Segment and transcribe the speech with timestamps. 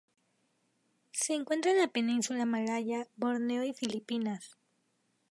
[1.11, 4.57] Se encuentra en la península malaya, Borneo y Filipinas.